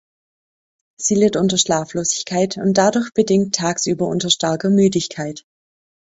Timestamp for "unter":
1.35-1.59, 4.07-4.31